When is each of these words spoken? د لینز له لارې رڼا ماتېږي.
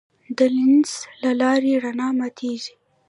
د 0.37 0.39
لینز 0.55 0.91
له 1.21 1.31
لارې 1.41 1.71
رڼا 1.83 2.07
ماتېږي. 2.19 2.73